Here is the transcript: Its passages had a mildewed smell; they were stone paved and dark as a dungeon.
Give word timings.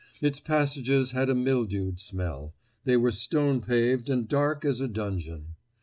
Its 0.19 0.39
passages 0.39 1.11
had 1.11 1.29
a 1.29 1.35
mildewed 1.35 1.99
smell; 1.99 2.55
they 2.85 2.97
were 2.97 3.11
stone 3.11 3.61
paved 3.61 4.09
and 4.09 4.27
dark 4.27 4.65
as 4.65 4.81
a 4.81 4.87
dungeon. 4.87 5.53